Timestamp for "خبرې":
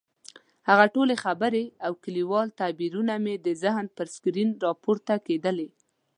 1.23-1.63